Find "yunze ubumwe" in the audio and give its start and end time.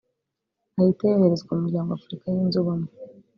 2.33-2.89